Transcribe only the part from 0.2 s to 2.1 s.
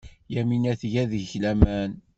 Yamina tga deg-k laman.